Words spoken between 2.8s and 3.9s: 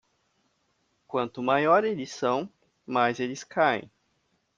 mais eles caem.